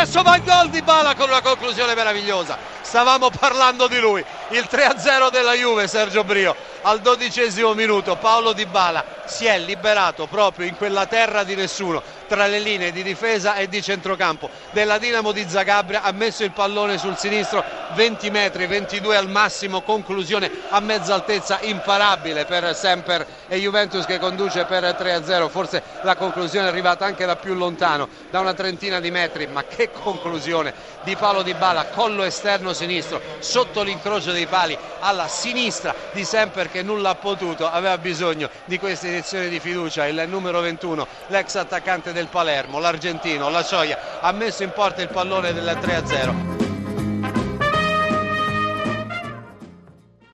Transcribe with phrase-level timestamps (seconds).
[0.00, 2.56] adesso va il gol di Bala con una conclusione meravigliosa
[2.90, 4.24] stavamo parlando di lui.
[4.48, 8.16] Il 3-0 della Juve Sergio Brio al dodicesimo minuto.
[8.16, 12.90] Paolo Di Bala si è liberato proprio in quella terra di nessuno tra le linee
[12.90, 16.02] di difesa e di centrocampo della Dinamo di Zagabria.
[16.02, 17.62] Ha messo il pallone sul sinistro
[17.94, 24.18] 20 metri 22 al massimo conclusione a mezza altezza imparabile per Semper e Juventus che
[24.18, 28.98] conduce per 3-0 forse la conclusione è arrivata anche da più lontano da una trentina
[28.98, 29.46] di metri.
[29.46, 30.72] Ma che conclusione
[31.02, 36.70] di Paolo Di Bala collo esterno sinistro sotto l'incrocio dei pali alla sinistra di Semper
[36.70, 41.56] che nulla ha potuto, aveva bisogno di questa iniezione di fiducia, il numero 21, l'ex
[41.56, 46.59] attaccante del Palermo, l'argentino, la Cioia, ha messo in porta il pallone del 3-0.